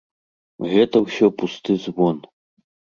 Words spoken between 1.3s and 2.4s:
пусты звон.